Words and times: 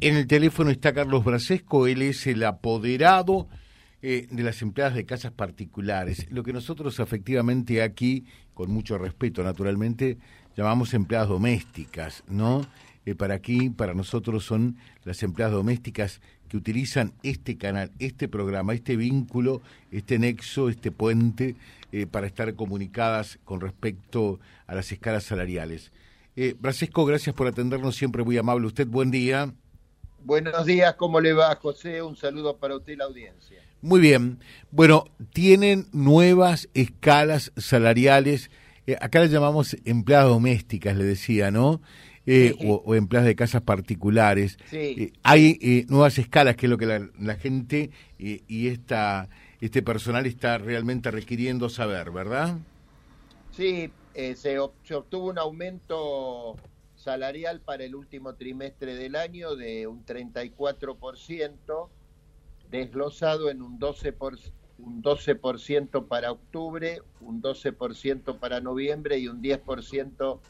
En 0.00 0.16
el 0.16 0.26
teléfono 0.26 0.70
está 0.70 0.94
Carlos 0.94 1.22
Brasesco, 1.22 1.86
él 1.86 2.00
es 2.00 2.26
el 2.26 2.42
apoderado 2.42 3.48
eh, 4.00 4.26
de 4.30 4.42
las 4.42 4.62
empleadas 4.62 4.94
de 4.94 5.04
casas 5.04 5.30
particulares. 5.30 6.26
Lo 6.30 6.42
que 6.42 6.54
nosotros 6.54 6.98
efectivamente 6.98 7.82
aquí, 7.82 8.24
con 8.54 8.70
mucho 8.70 8.96
respeto 8.96 9.42
naturalmente, 9.42 10.16
llamamos 10.56 10.94
empleadas 10.94 11.28
domésticas, 11.28 12.24
¿no? 12.28 12.64
Eh, 13.04 13.14
para 13.14 13.34
aquí, 13.34 13.68
para 13.68 13.92
nosotros 13.92 14.42
son 14.42 14.78
las 15.04 15.22
empleadas 15.22 15.52
domésticas 15.52 16.22
que 16.48 16.56
utilizan 16.56 17.12
este 17.22 17.58
canal, 17.58 17.90
este 17.98 18.26
programa, 18.26 18.72
este 18.72 18.96
vínculo, 18.96 19.60
este 19.92 20.18
nexo, 20.18 20.70
este 20.70 20.92
puente, 20.92 21.56
eh, 21.92 22.06
para 22.06 22.26
estar 22.26 22.54
comunicadas 22.54 23.38
con 23.44 23.60
respecto 23.60 24.40
a 24.66 24.74
las 24.74 24.90
escalas 24.90 25.24
salariales. 25.24 25.92
Eh, 26.36 26.54
Brasesco, 26.58 27.04
gracias 27.04 27.34
por 27.34 27.46
atendernos, 27.46 27.96
siempre 27.96 28.22
muy 28.22 28.38
amable. 28.38 28.66
Usted, 28.66 28.86
buen 28.86 29.10
día. 29.10 29.52
Buenos 30.22 30.66
días, 30.66 30.94
¿cómo 30.94 31.20
le 31.20 31.32
va, 31.32 31.54
José? 31.56 32.02
Un 32.02 32.16
saludo 32.16 32.56
para 32.56 32.76
usted 32.76 32.92
y 32.92 32.96
la 32.96 33.06
audiencia. 33.06 33.62
Muy 33.82 34.00
bien. 34.00 34.38
Bueno, 34.70 35.06
tienen 35.32 35.88
nuevas 35.92 36.68
escalas 36.74 37.52
salariales. 37.56 38.50
Eh, 38.86 38.96
acá 39.00 39.20
las 39.20 39.30
llamamos 39.30 39.76
empleadas 39.84 40.28
domésticas, 40.28 40.96
le 40.96 41.04
decía, 41.04 41.50
¿no? 41.50 41.80
Eh, 42.26 42.54
o, 42.64 42.94
empleadas 42.94 43.26
de 43.26 43.34
casas 43.34 43.62
particulares. 43.62 44.58
Sí. 44.70 45.12
hay 45.22 45.86
nuevas 45.88 46.18
escalas, 46.18 46.54
que 46.54 46.66
es 46.66 46.70
lo 46.70 46.78
que 46.78 46.86
la, 46.86 47.34
gente 47.34 47.90
y 48.18 48.68
esta, 48.68 49.28
este 49.60 49.82
personal 49.82 50.26
está 50.26 50.58
realmente 50.58 51.10
requiriendo 51.10 51.68
saber, 51.68 52.12
¿verdad? 52.12 52.58
Sí, 53.56 53.90
eh, 54.14 54.34
se, 54.34 54.58
obtuvo 54.58 55.28
un 55.28 55.38
aumento 55.38 56.56
salarial 56.96 57.60
para 57.60 57.84
el 57.84 57.94
último 57.94 58.34
trimestre 58.34 58.94
del 58.94 59.16
año 59.16 59.56
de 59.56 59.86
un 59.86 60.04
34%, 60.04 61.88
desglosado 62.70 63.50
en 63.50 63.62
un 63.62 63.78
12%, 63.78 64.14
por, 64.14 64.36
un 64.78 65.02
12 65.02 65.36
para 66.08 66.32
octubre, 66.32 67.02
un 67.20 67.42
12% 67.42 68.38
para 68.38 68.60
noviembre 68.60 69.18
y 69.18 69.28
un 69.28 69.42
10% 69.42 70.40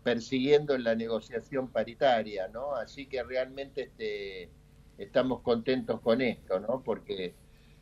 persiguiendo 0.02 0.74
en 0.74 0.84
la 0.84 0.94
negociación 0.94 1.68
paritaria, 1.68 2.48
¿no? 2.48 2.74
Así 2.74 3.06
que 3.06 3.22
realmente 3.22 3.84
este, 3.84 4.50
estamos 4.98 5.40
contentos 5.40 6.00
con 6.00 6.20
esto, 6.20 6.60
¿no? 6.60 6.82
Porque 6.84 7.34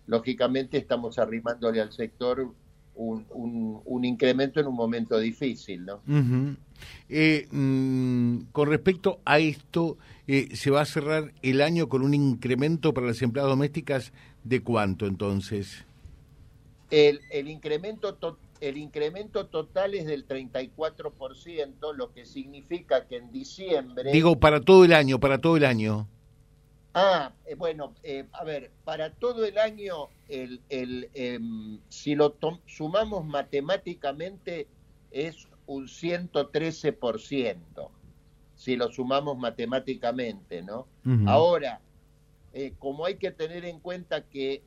lógicamente 0.06 0.78
estamos 0.78 1.18
arrimándole 1.18 1.80
al 1.80 1.92
sector 1.92 2.54
un, 2.94 3.26
un, 3.84 4.04
incremento 4.04 4.60
en 4.60 4.66
un 4.66 4.74
momento 4.74 5.18
difícil, 5.18 5.86
¿no? 5.86 6.02
Eh, 7.08 7.48
mm, 7.50 8.50
con 8.52 8.68
respecto 8.68 9.20
a 9.24 9.38
esto, 9.38 9.96
eh, 10.26 10.54
¿se 10.54 10.70
va 10.70 10.82
a 10.82 10.86
cerrar 10.86 11.32
el 11.42 11.62
año 11.62 11.88
con 11.88 12.02
un 12.02 12.14
incremento 12.14 12.92
para 12.92 13.06
las 13.06 13.22
empleadas 13.22 13.50
domésticas 13.50 14.12
de 14.44 14.62
cuánto 14.62 15.06
entonces? 15.06 15.84
El, 16.90 17.20
el 17.30 17.48
incremento 17.48 18.18
el 18.62 18.76
incremento 18.76 19.46
total 19.46 19.94
es 19.94 20.06
del 20.06 20.26
34%, 20.26 21.94
lo 21.96 22.12
que 22.12 22.24
significa 22.24 23.08
que 23.08 23.16
en 23.16 23.32
diciembre... 23.32 24.12
Digo, 24.12 24.38
para 24.38 24.60
todo 24.60 24.84
el 24.84 24.92
año, 24.92 25.18
para 25.18 25.38
todo 25.38 25.56
el 25.56 25.64
año. 25.64 26.06
Ah, 26.94 27.32
eh, 27.44 27.56
bueno, 27.56 27.92
eh, 28.04 28.26
a 28.32 28.44
ver, 28.44 28.70
para 28.84 29.14
todo 29.14 29.44
el 29.44 29.58
año, 29.58 30.10
el, 30.28 30.60
el, 30.68 31.10
em, 31.14 31.80
si 31.88 32.14
lo 32.14 32.36
sumamos 32.66 33.24
matemáticamente, 33.24 34.68
es 35.10 35.48
un 35.66 35.88
113%, 35.88 37.88
si 38.54 38.76
lo 38.76 38.92
sumamos 38.92 39.36
matemáticamente, 39.38 40.62
¿no? 40.62 40.86
Ahora, 41.26 41.80
eh, 42.52 42.72
como 42.78 43.06
hay 43.06 43.16
que 43.16 43.30
tener 43.30 43.64
en 43.64 43.80
cuenta 43.80 44.22
que 44.22 44.62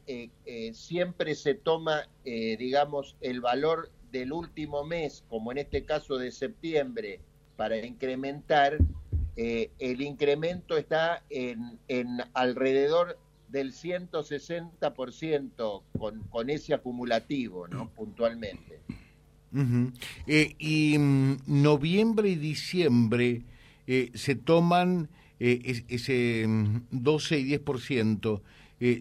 siempre 0.74 1.36
se 1.36 1.56
toma, 1.56 2.08
digamos, 2.24 3.16
el 3.22 3.42
valor 3.42 3.92
del 4.12 4.32
último 4.32 4.84
mes, 4.84 5.24
como 5.30 5.52
en 5.52 5.60
este 5.60 5.84
caso 5.84 6.18
de 6.18 6.32
septiembre, 6.32 7.20
para 7.58 7.78
incrementar, 7.78 8.78
eh, 9.36 9.72
el 9.80 10.02
incremento 10.02 10.78
está 10.78 11.24
en, 11.30 11.80
en 11.88 12.18
alrededor 12.34 13.18
del 13.50 13.74
160% 13.74 15.84
con, 15.98 16.20
con 16.30 16.50
ese 16.50 16.74
acumulativo, 16.74 17.68
¿no? 17.68 17.90
Puntualmente. 17.90 18.80
Eh, 20.28 20.56
y 20.58 20.98
mm, 20.98 21.38
noviembre 21.46 22.30
y 22.30 22.36
diciembre 22.36 23.44
eh, 23.88 24.10
se 24.14 24.36
toman 24.36 25.10
ese 25.40 26.46
12 26.92 27.36
mm, 27.36 27.40
y 27.40 27.58
10%. 27.58 28.42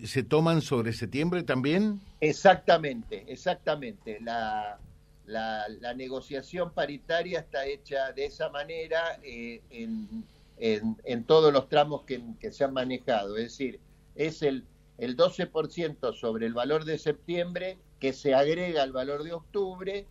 ¿Se 0.07 0.23
toman 0.23 0.63
sobre 0.63 0.93
septiembre 0.93 1.43
también? 1.43 2.01
Exactamente, 2.21 3.25
exactamente. 3.27 4.19
La, 4.21 4.79
la, 5.27 5.95
negociación 5.95 6.73
paritaria 6.73 7.41
está 7.41 7.67
hecha 7.67 8.13
de 8.13 8.27
esa 8.27 8.49
manera. 8.51 9.19
Eh, 9.23 9.61
en, 9.71 10.27
en, 10.59 11.25
todos 11.25 11.53
los 11.53 11.69
tramos 11.69 12.03
que, 12.05 12.53
se 12.53 12.65
han 12.65 12.73
manejado. 12.73 13.37
Es 13.37 13.45
decir, 13.45 13.81
es 14.15 14.43
el, 14.43 14.65
el 14.99 15.17
12% 15.17 16.15
sobre 16.15 16.47
el 16.47 16.55
valor 16.55 16.85
de 16.85 16.99
septiembre 16.99 17.79
que 18.01 18.13
se 18.13 18.35
agrega 18.35 18.83
al 18.83 18.93
valor 18.93 19.25
de 19.25 19.33
octubre 19.33 20.07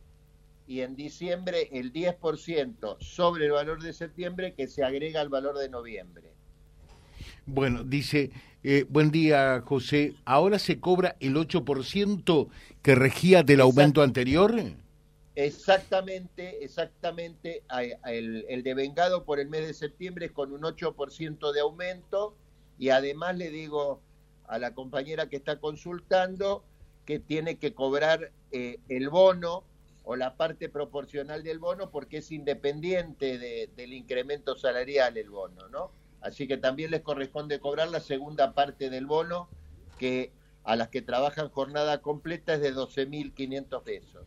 y 0.68 0.82
en 0.82 0.96
diciembre 0.96 1.70
el 1.72 1.92
10% 1.92 2.98
sobre 3.00 3.46
el 3.46 3.52
valor 3.52 3.82
de 3.82 3.94
septiembre 3.94 4.54
que 4.54 4.68
se 4.68 4.84
agrega 4.84 5.22
al 5.22 5.30
valor 5.30 5.58
de 5.58 5.70
noviembre. 5.70 6.32
Bueno, 7.46 7.84
dice, 7.84 8.32
eh, 8.64 8.86
buen 8.88 9.12
día 9.12 9.62
José, 9.66 10.16
¿ahora 10.26 10.60
se 10.60 10.80
cobra 10.80 11.16
el 11.20 11.36
8% 11.36 12.48
que 12.82 12.96
regía 12.96 13.44
del 13.44 13.62
aumento 13.62 14.02
anterior? 14.02 14.56
Exactamente, 15.36 16.64
exactamente. 16.64 17.64
El, 18.06 18.46
el 18.48 18.64
devengado 18.64 19.26
por 19.26 19.40
el 19.40 19.50
mes 19.50 19.68
de 19.68 19.74
septiembre 19.74 20.28
es 20.28 20.32
con 20.32 20.54
un 20.54 20.62
8% 20.62 21.52
de 21.52 21.60
aumento 21.60 22.36
y 22.78 22.90
además 22.90 23.38
le 23.38 23.50
digo 23.50 24.02
a 24.48 24.60
la 24.60 24.74
compañera 24.74 25.28
que 25.28 25.38
está 25.38 25.60
consultando 25.60 26.64
que 27.06 27.20
tiene 27.20 27.58
que 27.58 27.74
cobrar 27.74 28.32
eh, 28.52 28.80
el 28.90 29.10
bono 29.10 29.64
o 30.04 30.16
la 30.16 30.36
parte 30.36 30.70
proporcional 30.70 31.44
del 31.44 31.60
bono 31.60 31.90
porque 31.90 32.18
es 32.18 32.32
independiente 32.32 33.68
del 33.76 33.94
incremento 33.94 34.58
salarial 34.58 35.18
el 35.18 35.30
bono, 35.30 35.70
¿no? 35.70 35.92
Así 36.22 36.48
que 36.48 36.58
también 36.58 36.92
les 36.92 37.02
corresponde 37.02 37.60
cobrar 37.60 37.90
la 37.90 38.00
segunda 38.00 38.54
parte 38.54 38.90
del 38.90 39.06
bono 39.06 39.50
que 39.98 40.32
a 40.64 40.76
las 40.76 40.90
que 40.90 41.02
trabajan 41.02 41.50
jornada 41.50 42.02
completa 42.02 42.54
es 42.54 42.62
de 42.62 42.74
12.500 42.74 43.84
pesos. 43.84 44.26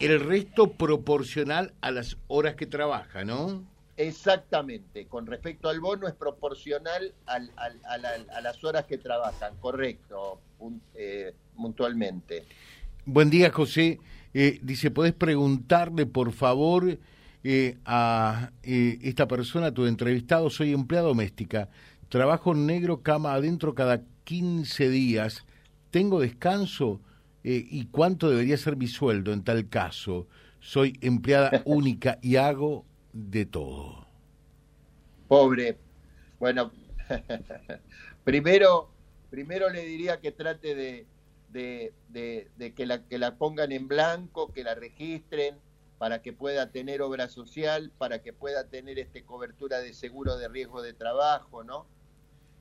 El 0.00 0.20
resto 0.20 0.72
proporcional 0.72 1.74
a 1.80 1.90
las 1.90 2.16
horas 2.28 2.54
que 2.56 2.66
trabaja, 2.66 3.24
¿no? 3.24 3.64
Exactamente, 3.96 5.06
con 5.06 5.26
respecto 5.26 5.68
al 5.68 5.80
bono 5.80 6.06
es 6.06 6.14
proporcional 6.14 7.14
al, 7.24 7.50
a, 7.56 8.40
las 8.40 8.62
horas 8.62 8.84
que 8.84 8.98
trabajan, 8.98 9.56
correcto, 9.58 10.40
eh, 10.94 11.32
puntualmente. 11.56 12.44
Buen 13.06 13.30
día, 13.30 13.50
José. 13.50 13.98
Eh, 14.38 14.60
dice, 14.62 14.90
¿podés 14.90 15.14
preguntarle, 15.14 16.04
por 16.04 16.30
favor, 16.30 16.98
eh, 17.42 17.78
a 17.86 18.50
esta 18.62 19.26
persona, 19.26 19.72
tu 19.72 19.86
entrevistado? 19.86 20.50
Soy 20.50 20.74
empleada 20.74 21.06
doméstica, 21.06 21.70
trabajo 22.10 22.52
en 22.52 22.66
negro, 22.66 23.00
cama 23.00 23.32
adentro 23.32 23.74
cada 23.74 24.02
15 24.24 24.90
días, 24.90 25.46
tengo 25.90 26.20
descanso 26.20 27.00
y 27.42 27.86
cuánto 27.86 28.28
debería 28.28 28.58
ser 28.58 28.76
mi 28.76 28.88
sueldo 28.88 29.32
en 29.32 29.42
tal 29.42 29.70
caso. 29.70 30.26
Soy 30.60 30.98
empleada 31.00 31.62
única 31.64 32.18
y 32.20 32.36
hago 32.36 32.84
de 33.14 33.46
todo. 33.46 34.06
Pobre. 35.28 35.78
Bueno, 36.38 36.72
primero, 38.24 38.90
primero 39.30 39.70
le 39.70 39.82
diría 39.86 40.20
que 40.20 40.30
trate 40.30 40.74
de, 40.74 41.06
de, 41.50 41.92
que, 42.76 42.86
la, 42.86 43.04
que 43.06 43.18
la 43.18 43.36
pongan 43.36 43.72
en 43.72 43.88
blanco, 43.88 44.52
que 44.52 44.64
la 44.64 44.74
registren 44.74 45.58
para 45.98 46.20
que 46.20 46.32
pueda 46.32 46.70
tener 46.70 47.00
obra 47.00 47.28
social, 47.28 47.90
para 47.96 48.22
que 48.22 48.32
pueda 48.32 48.68
tener 48.68 48.98
este 48.98 49.24
cobertura 49.24 49.78
de 49.78 49.94
seguro 49.94 50.36
de 50.36 50.48
riesgo 50.48 50.82
de 50.82 50.92
trabajo, 50.92 51.64
¿no? 51.64 51.86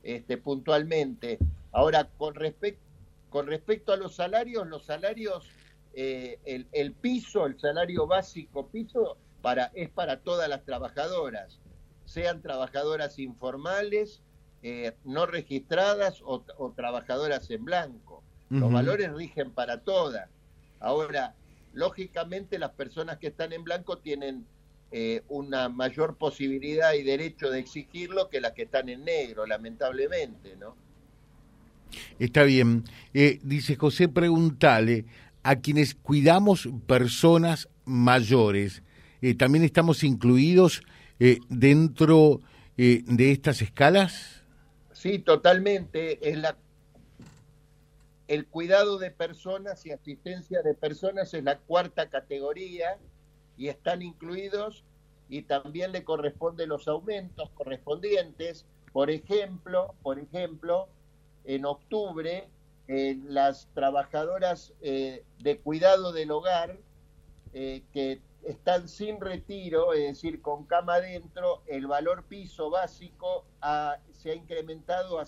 Este, 0.03 0.37
puntualmente. 0.37 1.39
Ahora, 1.71 2.09
con, 2.17 2.35
respecto 2.35 2.85
con 3.29 3.47
respecto 3.47 3.91
a 3.91 3.97
los 3.97 4.15
salarios, 4.15 4.65
los 4.67 4.85
salarios, 4.85 5.49
eh, 5.93 6.39
el, 6.45 6.67
el, 6.71 6.93
piso, 6.93 7.45
el 7.45 7.59
salario 7.59 8.07
básico 8.07 8.67
piso, 8.67 9.17
para, 9.41 9.71
es 9.73 9.89
para 9.89 10.21
todas 10.21 10.47
las 10.47 10.63
trabajadoras, 10.63 11.59
sean 12.05 12.41
trabajadoras 12.41 13.19
informales, 13.19 14.21
eh, 14.63 14.95
no 15.03 15.25
registradas 15.25 16.21
o, 16.23 16.43
trabajadoras 16.75 17.51
en 17.51 17.65
blanco. 17.65 18.23
Los 18.49 18.71
valores 18.71 19.11
rigen 19.13 19.51
para 19.51 19.81
todas. 19.81 20.29
Ahora, 20.79 21.35
lógicamente 21.73 22.59
las 22.59 22.71
personas 22.71 23.17
que 23.17 23.27
están 23.27 23.53
en 23.53 23.63
blanco 23.63 23.97
tienen 23.97 24.45
eh, 24.91 25.23
una 25.29 25.67
mayor 25.67 26.15
posibilidad 26.15 26.93
y 26.93 27.03
derecho 27.03 27.49
de 27.49 27.59
exigirlo 27.59 28.29
que 28.29 28.39
las 28.39 28.53
que 28.53 28.63
están 28.63 28.87
en 28.89 29.03
negro, 29.03 29.45
lamentablemente, 29.45 30.55
¿no? 30.57 30.75
Está 32.19 32.43
bien. 32.43 32.83
Eh, 33.13 33.39
dice 33.43 33.75
José, 33.75 34.07
pregúntale 34.07 35.05
a 35.43 35.57
quienes 35.57 35.95
cuidamos 35.95 36.67
personas 36.87 37.69
mayores, 37.85 38.83
eh, 39.21 39.35
¿también 39.35 39.63
estamos 39.63 40.03
incluidos 40.03 40.81
eh, 41.19 41.39
dentro 41.49 42.41
de 42.77 43.31
estas 43.31 43.61
escalas? 43.61 44.43
Sí, 44.91 45.19
totalmente. 45.19 46.29
Es 46.29 46.37
la, 46.37 46.57
el 48.27 48.47
cuidado 48.47 48.97
de 48.97 49.11
personas 49.11 49.85
y 49.85 49.91
asistencia 49.91 50.61
de 50.61 50.73
personas 50.73 51.33
es 51.33 51.43
la 51.43 51.59
cuarta 51.59 52.09
categoría 52.09 52.97
y 53.57 53.67
están 53.67 54.01
incluidos 54.01 54.83
y 55.29 55.43
también 55.43 55.91
le 55.91 56.03
corresponden 56.03 56.69
los 56.69 56.87
aumentos 56.87 57.49
correspondientes. 57.51 58.65
Por 58.91 59.09
ejemplo, 59.09 59.93
por 60.01 60.19
ejemplo, 60.19 60.87
en 61.43 61.65
octubre 61.65 62.49
las 62.87 63.67
trabajadoras 63.73 64.73
de 64.81 65.59
cuidado 65.63 66.11
del 66.11 66.31
hogar 66.31 66.77
que 67.53 68.21
están 68.43 68.87
sin 68.87 69.19
retiro, 69.21 69.93
es 69.93 70.01
decir, 70.01 70.41
con 70.41 70.65
cama 70.65 70.95
adentro, 70.95 71.63
el 71.67 71.87
valor 71.87 72.25
piso 72.25 72.69
básico 72.69 73.45
se 74.11 74.31
ha 74.31 74.35
incrementado 74.35 75.19
a 75.19 75.25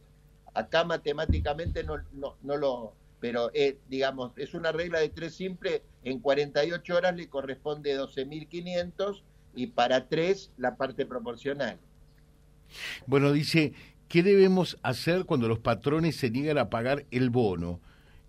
Acá 0.53 0.83
matemáticamente 0.83 1.83
no, 1.83 1.97
no, 2.13 2.57
lo, 2.57 2.93
pero 3.19 3.51
eh, 3.53 3.77
digamos, 3.89 4.31
es 4.37 4.53
una 4.53 4.71
regla 4.71 4.99
de 4.99 5.09
tres 5.09 5.35
simple, 5.35 5.83
en 6.03 6.19
48 6.19 6.95
horas 6.95 7.15
le 7.15 7.27
corresponde 7.27 7.97
12.500 7.99 9.21
y 9.55 9.67
para 9.67 10.07
tres 10.07 10.51
la 10.57 10.75
parte 10.75 11.05
proporcional. 11.05 11.77
Bueno, 13.07 13.31
dice, 13.31 13.73
¿qué 14.07 14.23
debemos 14.23 14.77
hacer 14.83 15.25
cuando 15.25 15.47
los 15.47 15.59
patrones 15.59 16.15
se 16.15 16.29
niegan 16.29 16.57
a 16.57 16.69
pagar 16.69 17.05
el 17.11 17.29
bono? 17.29 17.81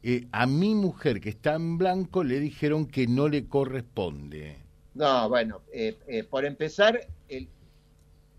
Eh, 0.02 0.26
a 0.32 0.46
mi 0.46 0.74
mujer 0.74 1.20
que 1.20 1.28
está 1.28 1.54
en 1.54 1.76
blanco 1.76 2.24
le 2.24 2.40
dijeron 2.40 2.86
que 2.86 3.06
no 3.06 3.28
le 3.28 3.46
corresponde. 3.46 4.56
No, 4.94 5.28
bueno, 5.28 5.60
eh, 5.72 6.24
por 6.28 6.44
empezar, 6.44 7.06
el, 7.28 7.48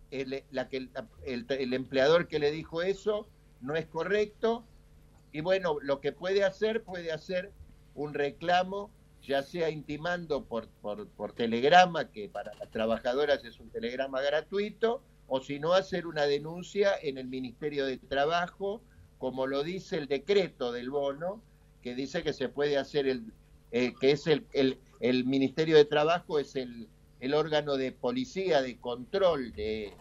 el, 0.10 0.44
la 0.52 0.68
que, 0.68 0.90
el, 1.26 1.46
el 1.48 1.74
empleador 1.74 2.28
que 2.28 2.40
le 2.40 2.52
dijo 2.52 2.82
eso 2.82 3.28
no 3.62 3.76
es 3.76 3.86
correcto 3.86 4.66
y 5.32 5.42
bueno, 5.42 5.78
lo 5.82 6.02
que 6.02 6.12
puede 6.12 6.44
hacer, 6.44 6.84
puede 6.84 7.12
hacer 7.12 7.52
un 7.96 8.14
reclamo 8.14 8.92
ya 9.22 9.44
sea 9.44 9.70
intimando 9.70 10.46
por, 10.46 10.68
por, 10.82 11.08
por 11.10 11.34
telegrama, 11.34 12.10
que 12.10 12.28
para 12.28 12.54
las 12.56 12.70
trabajadoras 12.72 13.44
es 13.46 13.60
un 13.60 13.70
telegrama 13.70 14.22
gratuito, 14.22 15.02
o 15.28 15.42
si 15.42 15.60
no, 15.60 15.74
hacer 15.74 16.08
una 16.08 16.26
denuncia 16.26 16.94
en 17.02 17.18
el 17.18 17.28
Ministerio 17.28 17.86
de 17.86 17.98
Trabajo, 17.98 18.82
como 19.18 19.48
lo 19.48 19.64
dice 19.64 19.98
el 19.98 20.08
decreto 20.08 20.72
del 20.72 20.90
bono, 20.90 21.42
que 21.82 21.96
dice 21.96 22.24
que 22.24 22.34
se 22.34 22.50
puede 22.50 22.78
hacer 22.78 23.08
el, 23.08 23.32
eh, 23.72 23.94
que 24.00 24.12
es 24.12 24.28
el, 24.28 24.46
el, 24.54 24.80
el, 25.00 25.26
Ministerio 25.26 25.78
de 25.78 25.86
Trabajo, 25.86 26.40
es 26.40 26.56
el, 26.56 26.88
el 27.20 27.34
órgano 27.34 27.78
de 27.78 27.92
policía, 27.92 28.62
de 28.62 28.78
control 28.80 29.54
de, 29.54 29.94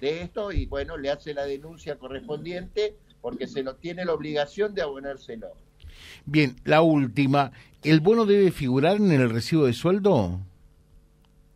de 0.00 0.22
esto, 0.22 0.52
y 0.52 0.66
bueno, 0.66 0.96
le 0.96 1.10
hace 1.10 1.32
la 1.32 1.46
denuncia 1.46 1.96
correspondiente 1.96 2.96
porque 3.24 3.46
se 3.46 3.62
lo 3.62 3.76
tiene 3.76 4.04
la 4.04 4.12
obligación 4.12 4.74
de 4.74 4.82
abonárselo. 4.82 5.54
Bien, 6.26 6.56
la 6.64 6.82
última, 6.82 7.52
¿el 7.82 8.00
bono 8.00 8.26
debe 8.26 8.50
figurar 8.50 8.98
en 8.98 9.10
el 9.12 9.30
recibo 9.30 9.64
de 9.64 9.72
sueldo? 9.72 10.40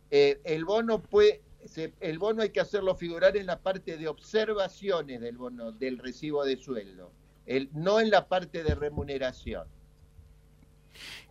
Eh, 0.09 0.41
el 0.45 0.65
bono 0.65 0.99
puede, 0.99 1.43
se, 1.65 1.93
el 1.99 2.17
bono 2.17 2.41
hay 2.41 2.49
que 2.49 2.59
hacerlo 2.59 2.95
figurar 2.95 3.37
en 3.37 3.45
la 3.45 3.59
parte 3.59 3.97
de 3.97 4.07
observaciones 4.07 5.21
del 5.21 5.37
bono, 5.37 5.71
del 5.71 5.99
recibo 5.99 6.43
de 6.43 6.57
sueldo, 6.57 7.11
el, 7.45 7.69
no 7.73 7.99
en 7.99 8.09
la 8.09 8.27
parte 8.27 8.63
de 8.63 8.73
remuneración. 8.73 9.67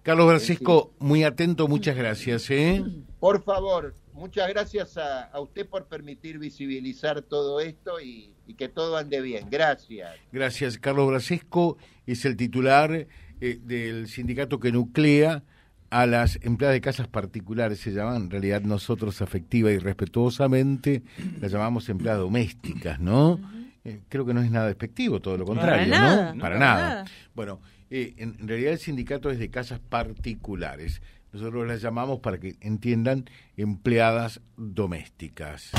Carlos 0.04 0.28
Francisco, 0.28 0.92
muy 1.00 1.24
atento, 1.24 1.66
muchas 1.66 1.96
gracias. 1.96 2.48
¿eh? 2.50 2.84
Por 3.18 3.42
favor, 3.42 3.92
muchas 4.18 4.48
gracias 4.48 4.96
a, 4.98 5.24
a, 5.24 5.40
usted 5.40 5.66
por 5.66 5.86
permitir 5.86 6.38
visibilizar 6.38 7.22
todo 7.22 7.60
esto 7.60 8.00
y, 8.00 8.34
y, 8.46 8.54
que 8.54 8.68
todo 8.68 8.96
ande 8.96 9.20
bien. 9.20 9.48
Gracias. 9.50 10.10
Gracias. 10.32 10.78
Carlos 10.78 11.08
Brasesco 11.08 11.78
es 12.06 12.24
el 12.24 12.36
titular 12.36 13.06
eh, 13.40 13.58
del 13.62 14.08
sindicato 14.08 14.58
que 14.58 14.72
nuclea 14.72 15.44
a 15.90 16.06
las 16.06 16.38
empleadas 16.42 16.74
de 16.74 16.80
casas 16.80 17.08
particulares, 17.08 17.78
se 17.78 17.92
llaman, 17.92 18.16
en 18.24 18.30
realidad 18.30 18.60
nosotros 18.62 19.22
afectiva 19.22 19.70
y 19.70 19.78
respetuosamente 19.78 21.02
las 21.40 21.50
llamamos 21.50 21.88
empleadas 21.88 22.20
domésticas, 22.20 23.00
¿no? 23.00 23.30
Uh 23.32 23.38
-huh. 23.38 23.72
eh, 23.84 24.00
creo 24.08 24.26
que 24.26 24.34
no 24.34 24.42
es 24.42 24.50
nada 24.50 24.66
despectivo, 24.66 25.20
todo 25.20 25.38
lo 25.38 25.46
contrario, 25.46 25.90
para 25.90 26.00
¿no? 26.00 26.06
Nada, 26.06 26.26
para, 26.30 26.40
para 26.40 26.58
nada. 26.58 26.88
nada. 26.88 27.04
Bueno, 27.34 27.60
eh, 27.90 28.14
en 28.18 28.46
realidad 28.46 28.72
el 28.72 28.78
sindicato 28.78 29.30
es 29.30 29.38
de 29.38 29.50
casas 29.50 29.80
particulares. 29.80 31.00
Nosotros 31.32 31.66
las 31.66 31.82
llamamos 31.82 32.20
para 32.20 32.38
que 32.38 32.56
entiendan 32.60 33.24
empleadas 33.56 34.40
domésticas 34.56 35.72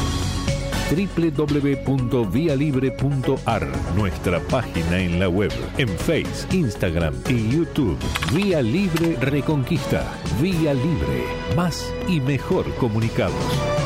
www.vialibre.ar, 0.90 3.68
nuestra 3.96 4.40
página 4.40 5.00
en 5.00 5.20
la 5.20 5.30
web, 5.30 5.52
en 5.78 5.88
Face, 5.90 6.48
Instagram 6.52 7.14
y 7.30 7.52
YouTube. 7.52 8.00
Vía 8.34 8.60
Libre 8.62 9.16
Reconquista. 9.18 10.04
Vía 10.42 10.74
Libre. 10.74 11.26
Más 11.56 11.94
y 12.08 12.20
mejor 12.20 12.74
comunicados. 12.76 13.79